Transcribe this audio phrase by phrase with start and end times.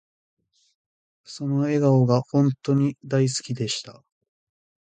[1.25, 4.03] その笑顔が本とに大好きでした